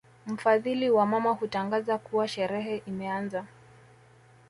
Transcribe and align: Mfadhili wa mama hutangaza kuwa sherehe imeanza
Mfadhili 0.27 0.89
wa 0.89 1.05
mama 1.05 1.31
hutangaza 1.31 1.97
kuwa 1.97 2.27
sherehe 2.27 2.81
imeanza 2.85 3.45